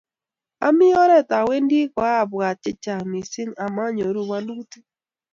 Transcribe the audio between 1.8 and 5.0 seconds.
kiabwat che chang mising amanyoru walutik